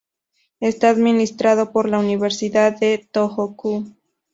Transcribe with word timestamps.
Está 0.61 0.89
administrado 0.89 1.71
por 1.71 1.87
la 1.87 1.99
Universidad 1.99 2.75
de 2.75 3.07
Tohoku. 3.11 3.85